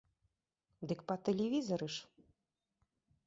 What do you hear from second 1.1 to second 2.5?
па тэлевізары ж!